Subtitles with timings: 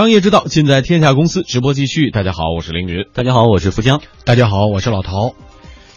[0.00, 1.42] 商业之道，尽在天下公司。
[1.42, 3.04] 直播继续，大家好，我是凌云。
[3.12, 4.00] 大家好，我是富江。
[4.24, 5.34] 大家好，我是老陶。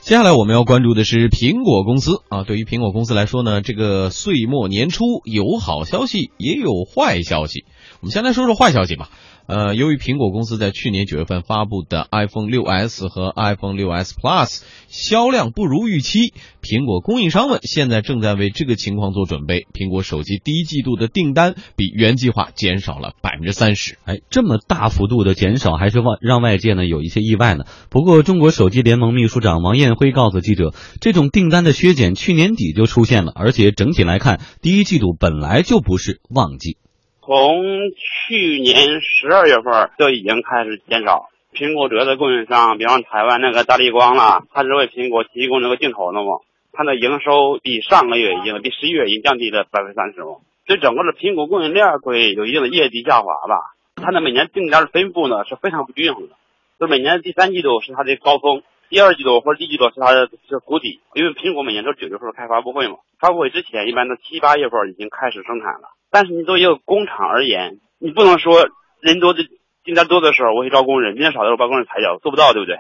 [0.01, 2.43] 接下来我们要关注的是苹果公司啊。
[2.43, 7.63] 对于苹果公司来说呢，这个岁末年初有好消息，也有坏消息。
[8.01, 9.09] 我们先来说说坏消息吧。
[9.45, 19.67] 呃，由于苹果公司在去年九月份发布的 iPhone 6s 和 iPhone 6s Plus 销量不如预期，苹果供应商们现在正在为这个情况做准备。
[19.73, 23.97] 苹果手机第一季度的订单比原计划减少了百分之三十。
[24.05, 27.65] 哎，这么大幅度的减少，还是外让外界呢有一些意外呢。
[27.89, 36.77] 不过，中国手机联盟秘书长王艳辉告诉记者，这种订单的削减去年底就出现了，而且整体来看，第一季度本来就不是旺季。
[37.25, 37.63] 从
[37.95, 41.29] 去年十二月份就已经开始减少。
[41.53, 46.41] 苹果主要的供应商，比方台湾那个大力光啦，它是为苹果提供这个镜头的嘛，
[46.73, 53.55] 它的营收比上个月已经比十一月已经降低了百分之三十嘛，对整个的苹果供应链会有一定的业绩下滑吧。
[53.95, 56.35] 它的每年订单的分布呢是非常不均衡的，
[56.77, 65.89] 就每年第三季度是它的高峰，第二季度或者第一季度是它的是谷底，因为苹果每年都九月份开发布会嘛，发布会之前一般都七八月份已经开始生产了。
[66.11, 68.69] 但是你作为一个工厂而言，你不能说
[69.01, 69.41] 人多的
[69.83, 72.77] 订单多的时候我去招工人，订单少的时候把工人裁掉，做不到，对不对？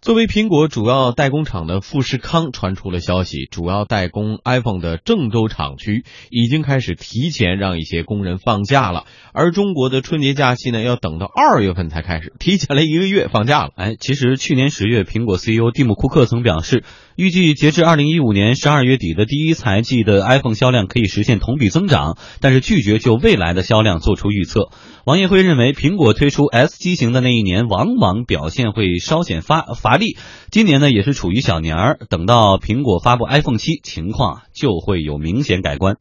[0.00, 13.72] 作为苹果主要代工厂的富士康传出了消息，主要代工 iPhone 的郑州厂区已经开始提前让一些工人放假了，而中国的春节假期呢，要等到二月份才开始，提前了一个月放假了。
[13.76, 16.82] 哎，其实去年十月，苹果 CEO 蒂姆·库克曾表示，
[17.14, 24.70] 预计截至二零一五年十二月底的第一财季的 iPhone 销量可以实现同比增长，但是拒绝就未来的销量做出预测。
[25.04, 30.14] 王业辉认为，苹果推出 S 机型的那一年，往往表现会稍显发发乏力。
[30.54, 35.96] 今年呢，也是处于小年儿，等到苹果发布 iPhone 七，情况就会有明显改观。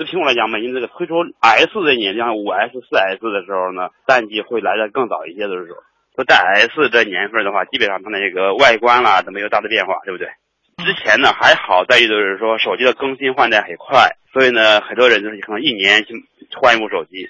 [0.00, 1.12] 对苹果来讲嘛，因为这个推出
[1.44, 5.84] S 这年，像五 S、四 S 的时候呢，淡季会来的更早一些的时候。
[6.16, 10.32] 说在 S 这年份的话，基本上它那个外观啦都没有大的变化，对不对？
[10.80, 16.16] 之前呢还好在于就是说手机的更新换代很快，所以呢很多人就是可能一年就
[16.56, 17.28] 换一部手机。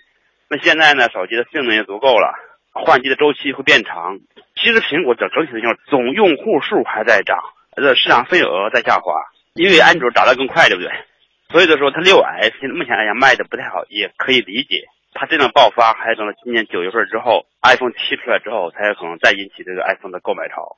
[0.48, 2.30] 那现在呢，手机的性能也足够了，
[2.74, 4.18] 换机的周期会变长。
[4.58, 7.38] 其实苹果整整体的用总用户数还在涨，
[7.76, 9.14] 这市场份额在下滑，
[9.54, 10.90] 因为安卓涨得更快，对不对？
[11.50, 14.86] 所以说它六 S 现在目前来讲卖的不太好，也可以理解。
[15.12, 20.76] 它这种爆发还等到今年九月份之后，iPhone 七出来之后，才有可能再引起这个 iPhone 的购买潮。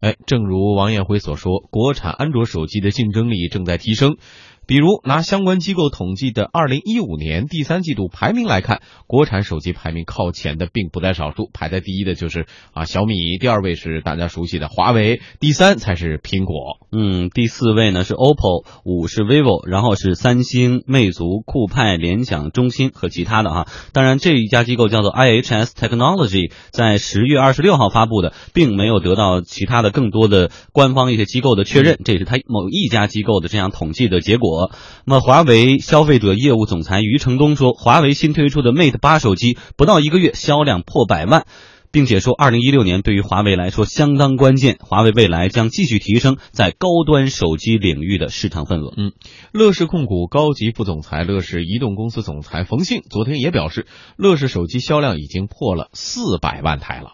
[0.00, 4.18] 哎，正如王艳辉所说，国产安卓手机的竞争力正在提升。
[4.68, 16.86] 比如拿相关机构统计的二零一五年第三季度排名来看，国产手机排名靠前的并不在少数，排在第一的就是啊小米，第二位是大家熟悉的华为，第三才是苹果。
[16.92, 23.66] 嗯，第四位呢是 OPPO，五是 vivo，然后是三星、魅族、酷派、联想、中兴和其他的哈。
[23.94, 34.57] 当然，这一家机构叫做 IHS Technology，在十月二十六号发布的，并没有得到其他的更多的官方一些机构的确认，这也是他某一家机构的这样统计的结果。
[35.04, 41.46] 那么，华为消费者业务总裁余承东说，华为新推出的 Mate 八手机不到一个月销量破百万，
[41.90, 48.92] 并且说，二零一六年对于华为来说相当关键，华为未来将继续提升在高端手机领域的市场份额。
[48.96, 49.12] 嗯，
[49.52, 53.86] 乐视控股高级副总裁、乐视移动公司总裁冯信昨天也表示，
[54.16, 57.12] 乐视手机销量已经破了四百万台了。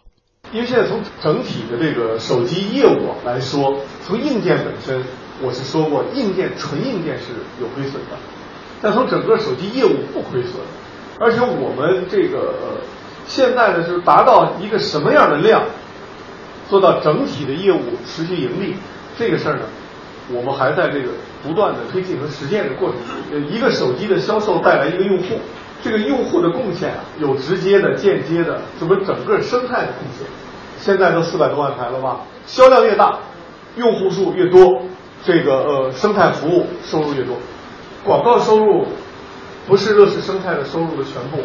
[0.52, 5.04] 因为现在从整体的这个手机业务来说，从硬件本身。
[5.42, 8.16] 我是说过，硬件纯硬件是有亏损的，
[8.80, 10.54] 但从整个手机业务不亏损，
[11.18, 12.54] 而且我们这个
[13.26, 15.64] 现在呢，是达到一个什么样的量，
[16.70, 18.76] 做到整体的业务持续盈利，
[19.18, 19.62] 这个事儿呢，
[20.32, 21.08] 我们还在这个
[21.42, 22.98] 不断的推进和实践的过程
[23.32, 23.50] 中。
[23.50, 25.40] 一个手机的销售带来一个用户，
[25.82, 30.26] 这个用户的贡献啊，有直接的、间接的，是不整个生态的贡献？
[30.78, 32.20] 现在都四百多万台了吧？
[32.46, 33.18] 销量越大，
[33.76, 34.82] 用户数越多。
[35.24, 37.36] 这个呃，生态服务收入越多，
[38.04, 38.86] 广告收入
[39.66, 41.38] 不是乐视生态的收入的全部，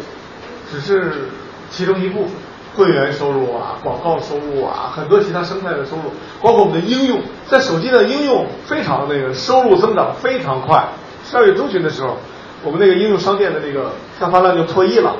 [0.70, 1.28] 只是
[1.70, 2.30] 其中一部分。
[2.76, 6.02] 会员收入啊，广告收入啊，很多其他生态的收入，
[6.40, 10.86] 包括我们的应用，在手机的应用非常那个收入增长非常快。
[11.28, 12.16] 十二月中旬的时候，
[12.62, 13.90] 我们那个应用商店的那个
[14.20, 15.16] 开发量就破亿了。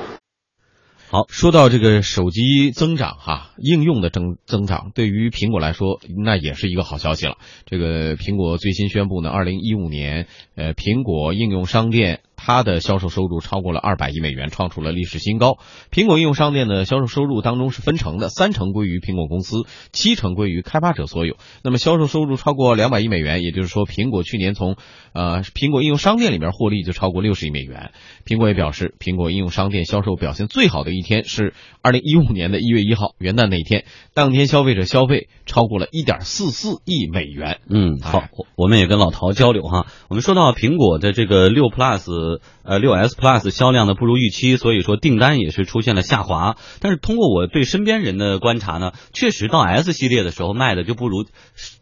[1.12, 7.36] 好，说到这个手机增长哈，应用的增增长，对于苹果来说，那也是一个好消息了。
[7.66, 15.58] 这个苹果最新宣布呢，二零一五年，呃，苹果应用商店它的销售收入超过了二百亿美元，创出了历史新高。
[15.90, 21.34] 苹果应用商店的销售收入当中是分成的，三成归于苹果公司，七成归于开发者所有。
[21.64, 24.76] 那么销售收入超过两百亿美元，也就是说，苹果去年从
[25.12, 27.90] 呃苹果应用商店里面获利就超过六十亿美元。
[28.30, 37.58] 苹果也表示，苹果应用商店销售表现最好的一天是二零一五年的一月一号元旦那一天，当天消费者消费超过了一点四四亿美元。
[37.68, 38.22] 嗯，好，
[38.54, 39.88] 我们也跟老陶交流哈。
[40.08, 46.56] 我们说到苹果的这个六 Plus，呃，六 S Plus 销量呢不如预期，所以说订单也是出现了下滑。
[46.78, 51.24] 但是通过我对身边人的观察呢，确实到 S 系列的时候卖的就不如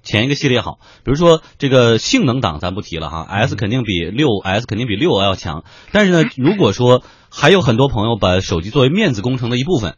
[0.08, 0.78] 前一个系列好。
[1.04, 5.62] 比如说这个性能档咱不提了哈，S 肯定比六 S 肯定比六要强。
[5.92, 9.96] 但是呢，如果说还有很多朋友把手机作为面子工程的一部分，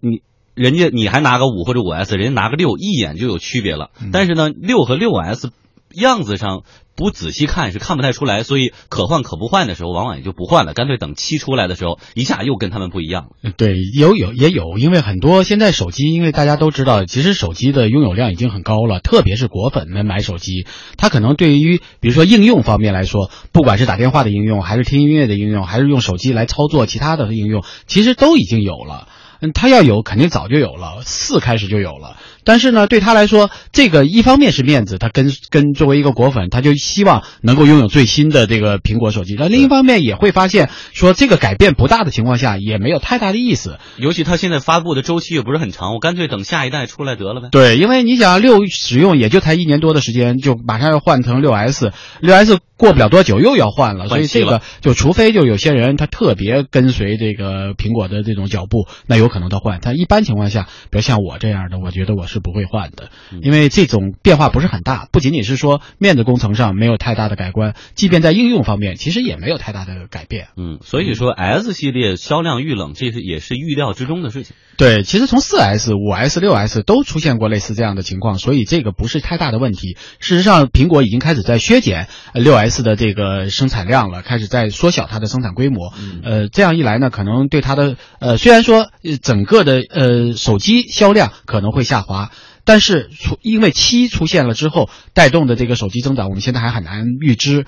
[0.00, 0.22] 你。
[0.54, 3.90] 人家你还拿个五或者五 S，人家拿个六，一眼就有区别了。
[4.12, 5.50] 但是呢，六和六 S
[5.94, 6.62] 样子上
[6.96, 13.50] 不仔细看是看不太出来，所以可换可不换的时候，往往也就不换了，干脆等七出来的时候，一下又跟他们不一样了。
[13.56, 29.08] 对，有有也有，因为很多现在手机，因为大家都知道，其实手机的拥有量已经很高了，特别是果粉们买手机，他可能对于比如说应用方面来说，不管是打电话的应用，还是听音乐的应用，还是用手机来操作其他的应用，其实都已经有了。
[29.40, 32.16] 嗯，他要有，肯定早就有了，四开始就有了。
[32.44, 39.34] 但是呢，对他来说，这个一方面是面子，他跟跟作为一个果粉，他就希望能够拥有最新的这个苹果手机。
[39.38, 43.78] 那另一方面也会发现，说这个改变不大的情况下，也没有太大的意思。
[43.96, 47.48] 尤其他现在发布的周期也不是很长，我干脆等下一代出来得了呗。
[47.50, 59.80] 对，因为你想六使用也就才一年多的时间，就马上要换成六 S，六 S 过不了多久又要换了，所以这个就除非就有些人他特别跟随这个苹果的这种脚步，那有可能他换。
[59.80, 62.33] 他一般情况下，比如像我这样的，我觉得我是。
[62.34, 63.10] 是不会换的，
[63.42, 70.48] 因为这种变化不是很大，不仅仅是说面子工程上没有太大的改观，即便在应用方面，其实也没有太大的改变。
[70.56, 74.56] 嗯，所以说 S 系列销量遇冷，这是也是预料之中的事情。
[74.76, 79.96] 对，其实从四 S、五 S、六 S 都出现过类似这样的情况，所以这个不是太大的问题。
[80.18, 85.92] 事实上，苹果已经开始在削减六 S 的这个生产量了，开始在缩小它的生产规模。
[86.24, 88.88] 呃，这样一来呢，可能对它的呃，虽然说
[89.22, 92.23] 整个的呃手机销量可能会下滑。
[92.64, 97.66] 但是出因为七出现了之后带动的这个手机增长，我们现在还很难预知。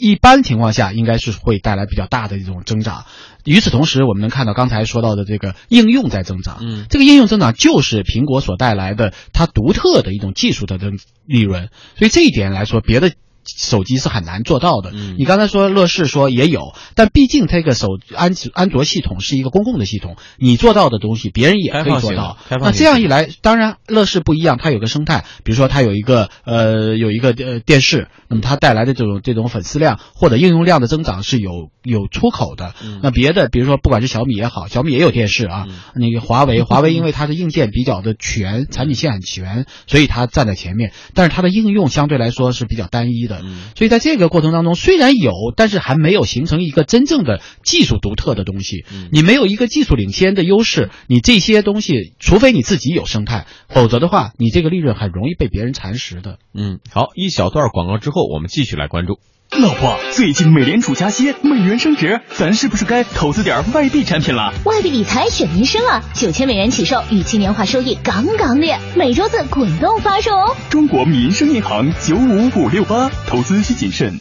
[0.00, 3.04] 一般情况下，应该是会带来比较大的一种增长。
[3.44, 6.58] 与此同时，我们能看到刚才说到的这个应用在增长。
[6.60, 10.90] 嗯，这个应用增长就是苹果所带来的它独特的一种技术的的
[11.26, 11.70] 利润。
[11.96, 13.12] 所以这一点来说，别的。
[13.44, 14.90] 手机是很难做到的。
[14.92, 22.38] 嗯你刚才说乐视说也有，但毕竟这个手安安卓系统是一个公共的系统，你做到的东西别人也可以做到。
[22.48, 32.74] 那这样一来，当然乐视不一样，它有个生态，比如说它有一个呃有一个呃电视，那么它带来的这种这种粉丝量或者应用量的增长是有有出口的。
[33.02, 35.66] 那别的比如说不管是小米也好，小米也有电视啊。
[35.94, 43.29] 那个华为， 华为因为它的硬件比较的全，产品线很全，所以它站在前面，但是它的应用相对来说是比较单一的。
[43.76, 48.84] 所以在这个过程当中，虽然有，但是还没有形成一个真正的技术独特的东西。
[49.12, 56.38] 你没有一个技术领先的优势，你这些东西，除非你自己有生态，否则的话，你这个利润很容易被别人蚕食的。
[56.54, 59.18] 嗯，好，一小段广告之后，我们继续来关注。
[59.58, 64.52] 老婆，最近美联储加息，美元升值，咱是不是该投资点外币产品了？
[64.64, 70.56] 外币理财选民生啊，九千美元起售，预期年化收益杠杠的，每周四滚动发售哦。
[70.70, 74.20] 中国民生银行九五五六八，投资需谨慎。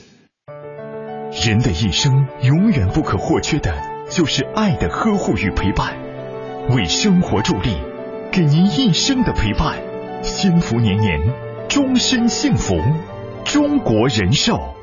[1.46, 3.72] 人的一生永远不可或缺的
[4.10, 5.96] 就是爱的呵护与陪伴，
[6.72, 7.78] 为生活助力，
[8.32, 9.78] 给您一生的陪伴，
[10.24, 11.20] 幸福年年，
[11.70, 12.76] 终身幸福。
[13.46, 14.76] 中国人寿。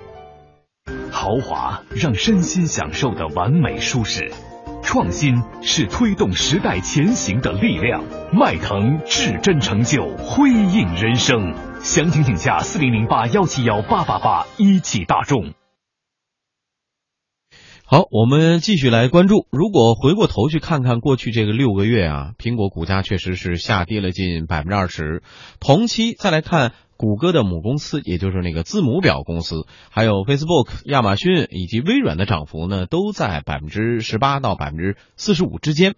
[1.27, 4.33] 豪华让身心享受的完美舒适，
[4.81, 8.01] 创新是推动时代前行的力量。
[8.33, 11.53] 迈腾至臻成就，辉映人生。
[11.83, 15.53] 详情请下四零零八幺七幺八八八一汽大众。
[17.89, 19.47] 好，我们继续来关注。
[19.53, 25.23] 如果回过头去看看过去这个六个月啊，苹果股价确实是下跌了近百分之二十。
[25.61, 26.73] 同期再来看。
[26.99, 35.95] 谷歌的母公司，也就是那个字母表公司，还有 Facebook、亚马逊以及微软的涨幅呢，都在百分之十八到百分之四十五之间。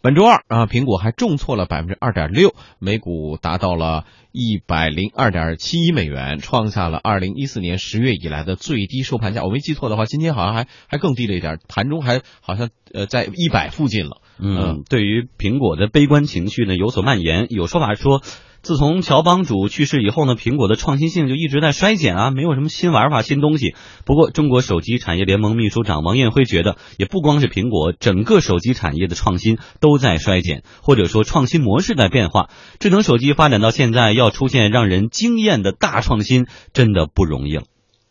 [0.00, 9.42] 本周二啊，苹果还重挫了百分之二点六，每股达到了一百零二点七一美元，创下了二零一四年十月以来的最低收盘价。
[9.42, 14.22] 我没记错的话，今天好像还还更低了一点，盘中还好像呃在一百附近了。
[14.38, 18.22] 嗯，对于苹果的悲观情绪呢有所蔓延，有说法说。
[18.62, 23.74] 自从乔帮主去世以后呢，苹果的创新性就一直在衰减啊，没有什么新玩法、新东西。
[24.04, 32.50] 不过，中国手机产业联盟秘书长王艳辉觉得，也不光是苹果，整个手机产业的创新都在衰减，或者说创新模式在变化。
[32.80, 37.62] 智能手机发展到现在，要出现让人惊艳的大创新，真的不容易了。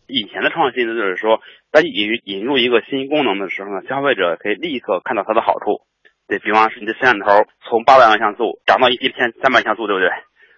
[0.07, 1.39] 以前的创新呢，就是说，
[1.69, 5.83] 当引引入一个新功能的时候呢，消费者可以立刻看到它的好处。
[6.27, 7.25] 对比方说，你的摄像头
[7.67, 10.07] 从八百万像素涨到一一千三百像素，对不对？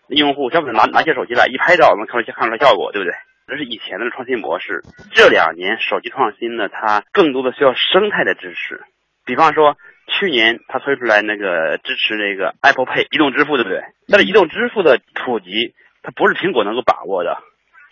[0.09, 3.13] 用户消费者拿拿起手机来一拍照，能看出看出来效果，对不对？
[3.47, 4.83] 这是以前的创新模式。
[5.11, 8.81] 这两年手机创新呢，它更多的需要生态的支持。
[9.25, 9.75] 比方说，
[10.07, 13.81] 去年它推出来那个支持那个 Apple Pay 移动支付，对不对？
[14.07, 15.73] 但是移动支付的普及，
[16.03, 17.37] 它不是苹果能够把握的。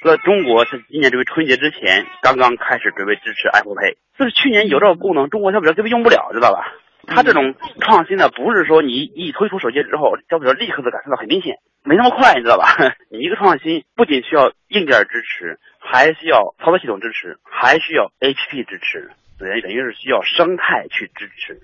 [0.06, 6.72] 在中国是今年这个春节之前刚刚开始准备支持 Apple Pay，就是去年有这个功能，中国消费者根本用不了，知道吧？
[7.08, 11.56] 它这种创新呢，不是说你一推出手机之后，消费者立刻就感受到很明显，
[11.88, 12.68] 没那么快，你知道吧？
[13.10, 21.62] 你一个创新不仅需要硬件支持，还需要操作系统支持，还需要 APP 支持，等于等于是需要生态去支持。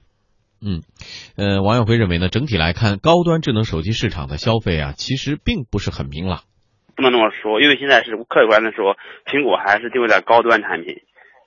[0.66, 0.80] 嗯，
[1.36, 6.40] 呃，王耀辉认为呢，整体来看，高端智能手机市场的消费啊，其实并不是很明朗。
[6.96, 11.02] 不能那么说，因为现在是客观的说，苹果还是定位在高端产品，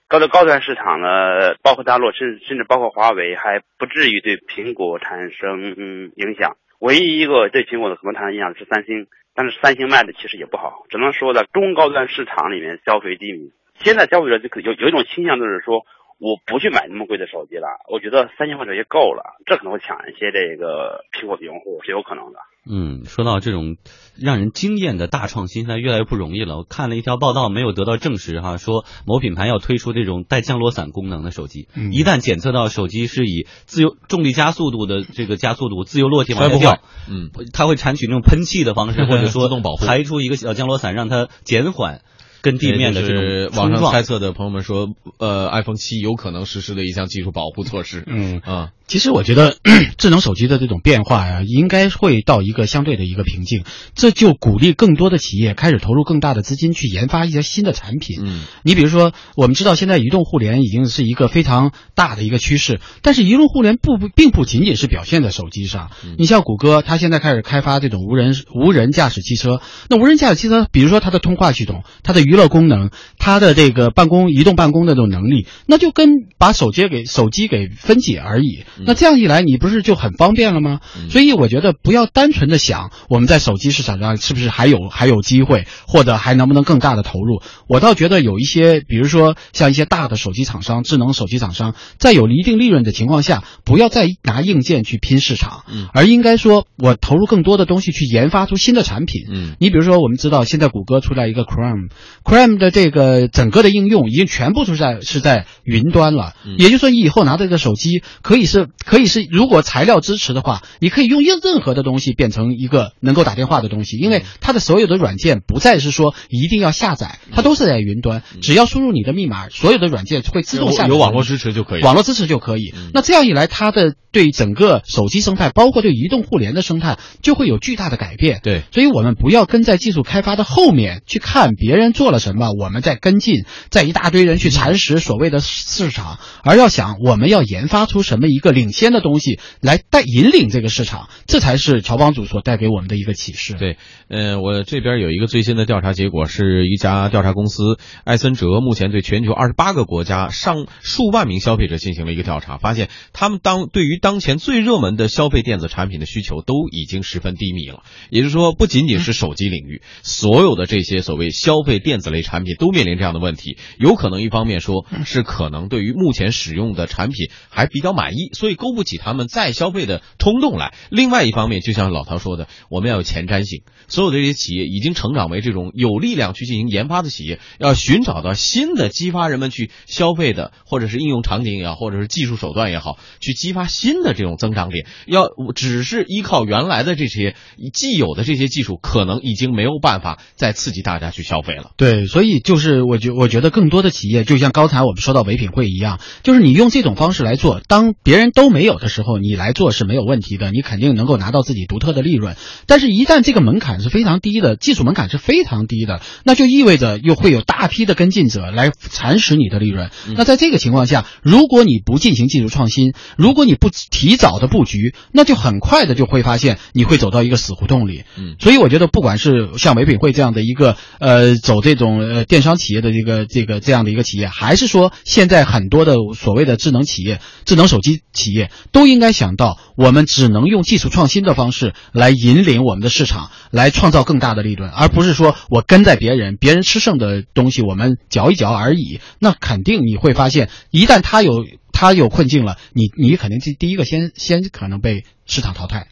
[0.06, 6.58] 高的高端市场呢，包括大陆，甚甚至包括华为，还不至于对苹果产生嗯影响。
[6.80, 13.52] 唯一一个对苹果的可能产生影响是三星，但是三星卖的其实也不好，只能说在中高端市场里面消费低迷。
[13.78, 15.84] 现在消费者就可有有一种倾向，就是说。
[16.18, 22.38] 我不去买那么贵的手机了，我觉得三千块手机够了，这可能会抢一些这个苹果的用户，是有可能的。
[22.68, 23.76] 嗯，说到这种
[24.16, 26.58] 让人惊艳的大创新，现在越来越不容易了。
[26.58, 42.02] 我看了一条报道，没有得到证实哈，说某品牌要推出这种带降落伞功能的手机，一旦检测到手机是以自由重力加速度的这个加速度自由落体往下掉，嗯，它会采取那种喷气的方式，或者说自动保护，排出一个小降落伞，让它减缓。
[42.42, 48.04] 跟地面的这种网上猜测的朋友们说，呃，iPhone 七有可能实施的一项技术保护措施。
[48.06, 48.38] 嗯。
[48.38, 49.56] 啊，其实我觉得
[49.98, 53.64] 智能手机的这种变化呀，应该会到一个相对的一个瓶颈，
[53.96, 58.20] 这就鼓励更多的企业开始投入更大的资金去研发一些新的产品。
[58.22, 65.90] 嗯，你比如说，我们知道现在移动互联已经是一个非常大的一个趋势，但是移动互联不不并不仅仅是表现在手机上。
[66.16, 78.64] 你像谷歌，它现在开始开发这种无人无人驾驶汽车，那无人驾驶汽车，比如说它的通话系统，它的娱娱乐功能，它的这个办公、移动办公的这种能力，那就跟把手机给手机给分解而已。
[78.84, 80.80] 那这样一来，你不是就很方便了吗？
[81.10, 87.40] 所以我觉得不要单纯的想我们在手机市场上是不是还有还有机会，或者还能不能更大的投入。
[87.68, 99.22] 我倒觉得有一些，比如说像一些大的手机厂商、智能手机厂商，在有一定利润的情况下，不要再拿硬件去拼市场，而应该说我投入更多的东西去研发出新的产品。
[99.30, 101.90] 嗯，你比如说，我们知道现在谷歌出来一个 Chrome。
[102.24, 122.74] Chrome 的这个整个的应用已经全部是在是在云端了，也就是说，你以后拿这个手机可以是可以是，如果材料支持的话，你可以用任任何的东西变成一个能够打电话的东西，因为它的所有的软件不再是说一定要下载，它都是在云端，只要输入你的密码，所有的软件会自动下载，有网络支持就可以，网络支持就可以。
[122.92, 128.40] 那这样一来，它的对整个手机生态，包括对移动互联的生态，就会有巨大的改变。
[128.42, 132.16] 对，所以我们不要跟在技术开发的后面去看别人做了。
[132.18, 132.50] 什么？
[132.58, 143.52] 我们在跟进，在一大堆人去蚕食所谓的市场，而要想我们要研发出什么一个领先的东西来带引领这个市场，这才是乔帮主所带给我们的一个启示。
[143.52, 143.76] 对，
[144.08, 157.82] 嗯，我这边有一个最新的调查结果，是一家调查公司艾森哲目前对全球二十八个国家上数万名消费者进行了一个调查，发现他们当对于当前最热门的消费电子产品的需求都已经十分低迷了。
[158.08, 162.06] 也就是说，不仅仅是手机领域，所有的这些所谓消费电子。
[162.06, 184.86] 类产品都面临这样的问题，有可能一方面说是可能对于目前使用的产品还比较满意，所以所以勾不起他们再消费的冲动来；另外一方面，就像老陶说的，我们要有前瞻性，所有这些企业已经成长为这种有力量去进行研发的企业，要寻找到新的激发人们去消费的，或者是应用场景也好，或者是技术手段也好，去激发新的这种增长点。
[185.08, 185.24] 要
[185.56, 187.34] 只是依靠原来的这些
[187.74, 191.72] 既有的这些技术，可能已经没有办法再刺激大家去消费了。
[191.76, 192.06] 对。
[192.06, 202.36] 所以就是我觉我觉得更多的企业就像刚才我们说到唯品会一样，就是你用这种方式来做，当别人都没有的时候，你来做是没有问题的，你肯定能够拿到自己独特的利润。
[202.66, 209.90] 但是，一旦这个门槛是非常低的，技术门槛是非常低的，那就意味着又会有大批的跟进者来蚕食你的利润。
[210.16, 218.04] 那在这个情况下，如果你不进行技术创新，如果你不提早的布局，那就很快的就会发现你会走到一个死胡同里。
[218.18, 239.00] 嗯，所以我觉得，不管是像唯品会这样的一个呃走这种呃电商企业的这个这个这样的一个企业，还是说现在很多的所谓的智能企业、智能手机企企业，都应该想到，我们只能用技术创新的方式来引领我们的市场，来创造更大的利润，而不是说我跟在别人，别人吃剩的东西我们嚼一嚼而已。
[239.20, 245.86] 那肯定你会发现，一旦他有他有困境了，你你肯定第第一个先先可能被市场淘汰。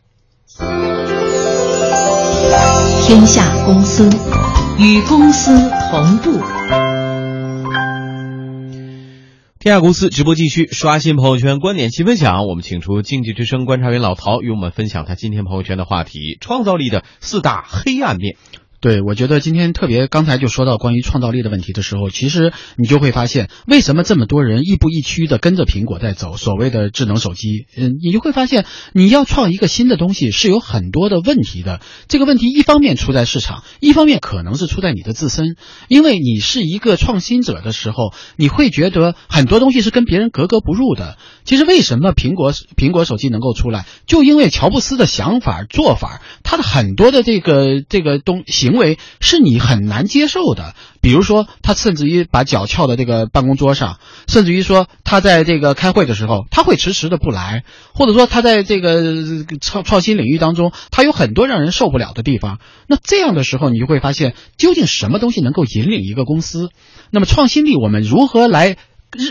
[3.07, 4.11] 天下公司，
[4.79, 6.84] 与公司同步。
[9.65, 12.47] 天下公司直播继续，刷新朋友圈观点齐分享。
[12.47, 18.37] 我们请出经济之声观察员老陶，与我们分享他今天朋友圈的话题：创造力的四大黑暗面。
[18.85, 31.81] 对，我觉得今天特别，刚才就说到关于创造力的问题的时候，其实你就会发现，为什么这么多人亦步亦趋的跟着苹果在走，所谓的智能手机，嗯，你就会发现，你要创一个新的东西是有很多的问题的。
[32.09, 35.57] 这个问题一方面出在市场，一方面可能是出在你的自身，
[35.89, 41.17] 因为你是一个创新者的时候，你会觉得很多东西是跟别人格格不入的。
[41.45, 48.74] 其实为什么苹果苹果手机能够出来，就因为乔布斯的想法做法，他的很多的这个这个东行。
[48.75, 57.63] 因为是你很难接受的，比如说他甚至于把脚翘在这个办公桌上，甚至于说他在这个开会的时候他会迟迟的不来，
[57.95, 59.15] 或者说他在这个
[59.61, 62.59] 创创新领域当中，他有很多让人受不了的地方。
[62.89, 66.71] 那这样的时候，你就会发现究竟什么东西能够引领一个公司？
[67.11, 68.77] 那么创新力我们如何来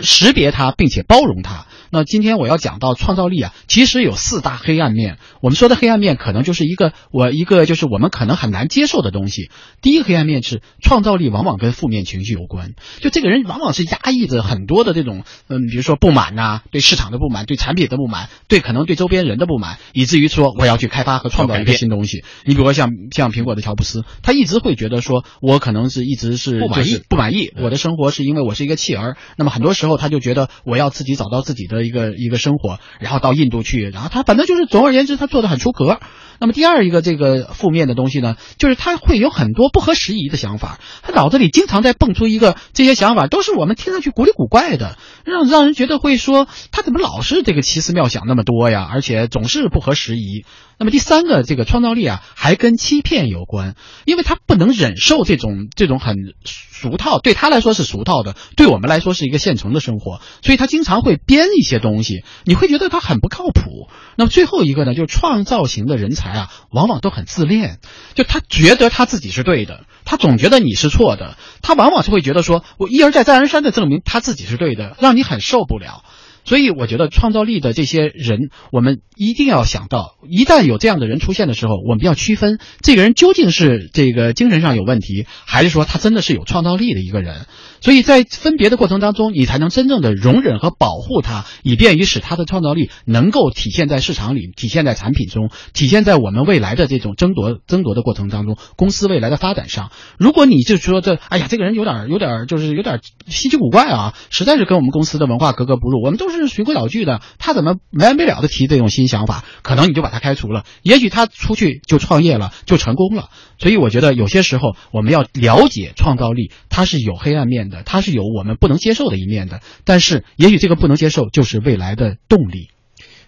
[0.02, 1.66] 识别它，并且包容它？
[1.90, 5.18] 那今天我要讲到创造力啊，其实有四大黑暗面。
[5.40, 9.48] 我们说的黑暗面，可能就是一个我一个就是我们可能很难接受的东西。
[9.80, 22.24] 第一个黑暗面是创造力往往跟负面情绪有关，就这个人往往是压抑着很多的这种嗯，比如说不满呐，对市场的不满，对产品的不满，对可能对周边人的不满，以至于说我要去开发和创造一个新东西。
[22.44, 29.16] 你比如说像像苹果的乔布斯，他一直会觉得说，我可能是一直是不满意，不满意，我的生活是因为我是一个弃儿。
[29.36, 31.84] 那么很多时候他就觉得我要自己找到自己的。
[31.84, 35.98] 一个一个生活，然后到印度去，然后他反正就是总而言之，他做的很出格。
[36.40, 44.96] 那么第二一个这个负面的东西呢，就是他会有很多不合时宜的想法，他脑子里经常在蹦出一个这些想法，都是我们听上去古里古怪的，
[45.26, 50.46] 让让人觉得会说他怎么老是这个奇思妙想那么多呀，而且总是不合时宜。
[50.78, 63.88] 那么第三个这个创造力啊，还跟欺骗有关，因为他不能忍受这种这种很俗套，对他来说是俗套的，对我们来说是一个现成的生活，所以他经常会编一些东西，你会觉得他很不靠谱。
[64.16, 67.78] 那么最后一个呢，就是创造型的人才啊，往往都很自恋，
[68.14, 76.04] 就他觉得他自己是对的，他总觉得你是错的，他往往是会觉得说我一而再再而三的证明他自己是对的，让你很受不了。
[76.44, 87.46] 所以我觉得创造力的这些人，我们一定要想到，一旦有这样的人出现的时候，我们要区分这个人究竟是这个精神上有问题，还是说他真的是有创造力的一个人。
[87.80, 99.90] 所以在分别的过程当中，你才能真正的容忍和保护他，以便于使他的创造力能够体现在市场里，体现在产品中，体现在我们未来的这种争夺争夺的过程当中，公司未来的发展上。
[100.18, 109.44] 如果你就说这，哎呀，这个人有点有点就是有点稀奇古怪啊，实在是跟我们公司的文化格格不入，我们都是是循规蹈矩的，他怎么没完没了的提这种新想法？
[109.62, 113.30] 可能你就把他开除了，也许他出去就创业了，就成功了。
[113.58, 117.82] 所以我觉得有些时候我们要了解创造力，它是有黑暗面的。
[117.84, 122.70] 它是有我们不能接受的一面的，但是也许这个不能接受就是未来的动力。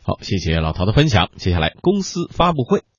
[0.02, 1.30] 好，谢谢老陶的分享。
[1.36, 2.86] 接下来公司发布会。